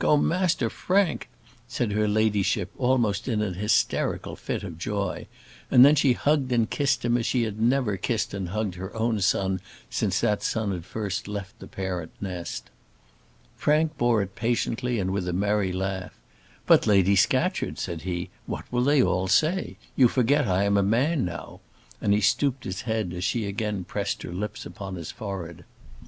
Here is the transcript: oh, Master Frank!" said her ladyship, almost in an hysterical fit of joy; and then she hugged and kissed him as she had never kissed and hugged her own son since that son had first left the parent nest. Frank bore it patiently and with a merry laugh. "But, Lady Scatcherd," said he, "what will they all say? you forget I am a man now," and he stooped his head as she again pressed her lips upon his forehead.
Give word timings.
oh, 0.03 0.17
Master 0.17 0.67
Frank!" 0.71 1.29
said 1.67 1.91
her 1.91 2.07
ladyship, 2.07 2.71
almost 2.75 3.27
in 3.27 3.39
an 3.39 3.53
hysterical 3.53 4.35
fit 4.35 4.63
of 4.63 4.79
joy; 4.79 5.27
and 5.69 5.85
then 5.85 5.93
she 5.95 6.13
hugged 6.13 6.51
and 6.51 6.71
kissed 6.71 7.05
him 7.05 7.15
as 7.17 7.25
she 7.27 7.43
had 7.43 7.61
never 7.61 7.97
kissed 7.97 8.33
and 8.33 8.49
hugged 8.49 8.73
her 8.73 8.91
own 8.95 9.19
son 9.21 9.61
since 9.91 10.19
that 10.19 10.41
son 10.41 10.71
had 10.71 10.85
first 10.85 11.27
left 11.27 11.59
the 11.59 11.67
parent 11.67 12.09
nest. 12.19 12.71
Frank 13.55 13.95
bore 13.99 14.23
it 14.23 14.33
patiently 14.33 14.97
and 14.97 15.11
with 15.11 15.27
a 15.27 15.33
merry 15.33 15.71
laugh. 15.71 16.19
"But, 16.65 16.87
Lady 16.87 17.15
Scatcherd," 17.15 17.77
said 17.77 18.01
he, 18.01 18.31
"what 18.47 18.65
will 18.71 18.85
they 18.85 19.03
all 19.03 19.27
say? 19.27 19.77
you 19.95 20.07
forget 20.07 20.47
I 20.47 20.63
am 20.63 20.77
a 20.77 20.81
man 20.81 21.23
now," 21.23 21.59
and 22.01 22.11
he 22.11 22.21
stooped 22.21 22.63
his 22.63 22.81
head 22.89 23.13
as 23.13 23.23
she 23.23 23.45
again 23.45 23.83
pressed 23.83 24.23
her 24.23 24.33
lips 24.33 24.65
upon 24.65 24.95
his 24.95 25.11
forehead. 25.11 25.63